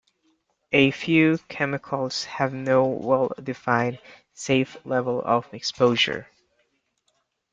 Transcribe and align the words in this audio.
A 0.71 0.89
few 0.89 1.37
chemicals 1.47 2.23
have 2.23 2.55
no 2.55 2.87
well-defined 2.87 3.99
safe 4.33 4.75
level 4.83 5.21
of 5.23 5.53
exposure. 5.53 6.25